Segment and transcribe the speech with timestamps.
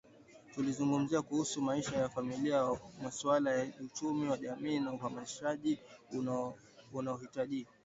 [0.55, 2.69] Tulizungumza kuhusu maisha ya familia
[3.03, 5.79] masuala ya uchumi wa jamii na uhamaishaji
[6.91, 7.67] tunaohitaji